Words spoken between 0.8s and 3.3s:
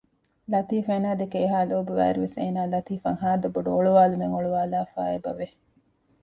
އޭނާ ދެކެ އެހާ ލޯބިވާއިރުވެސް އޭނާ ލަތީފްއަށް